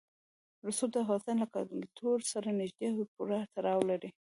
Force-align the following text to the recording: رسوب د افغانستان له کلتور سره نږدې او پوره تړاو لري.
رسوب 0.67 0.89
د 0.93 0.95
افغانستان 1.03 1.35
له 1.39 1.47
کلتور 1.55 2.17
سره 2.31 2.49
نږدې 2.61 2.87
او 2.93 3.01
پوره 3.13 3.39
تړاو 3.55 3.81
لري. 3.89 4.09